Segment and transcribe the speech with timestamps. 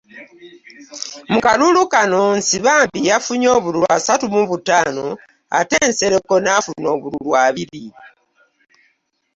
[1.31, 5.07] Mu kalulu kano, Nsibambi yafunye obululu asatu mu butaano
[5.59, 7.85] ate Nsereko n’afuna obululu abiri